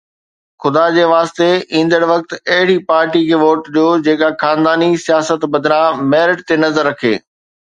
[0.61, 1.49] خدا جي واسطي،
[1.79, 7.15] ايندڙ وقت اهڙي پارٽي کي ووٽ ڏيو، جيڪا خانداني سياست بدران ميرٽ تي نظر رکي